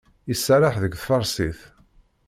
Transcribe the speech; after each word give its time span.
Iserreḥ 0.33 0.75
deg 0.83 0.93
tfarsit. 1.01 1.59